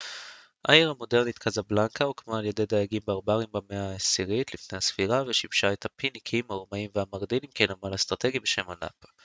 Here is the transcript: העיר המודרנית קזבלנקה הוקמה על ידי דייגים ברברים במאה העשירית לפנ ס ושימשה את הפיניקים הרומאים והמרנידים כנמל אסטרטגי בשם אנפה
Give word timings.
העיר 0.67 0.89
המודרנית 0.89 1.39
קזבלנקה 1.39 2.03
הוקמה 2.05 2.37
על 2.39 2.45
ידי 2.45 2.65
דייגים 2.65 3.01
ברברים 3.05 3.47
במאה 3.51 3.91
העשירית 3.91 4.53
לפנ 4.53 4.79
ס 4.79 4.93
ושימשה 5.27 5.73
את 5.73 5.85
הפיניקים 5.85 6.45
הרומאים 6.49 6.89
והמרנידים 6.95 7.49
כנמל 7.55 7.95
אסטרטגי 7.95 8.39
בשם 8.39 8.71
אנפה 8.71 9.07